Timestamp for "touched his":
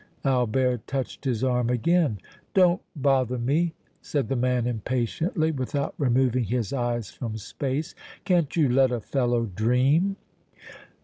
0.87-1.43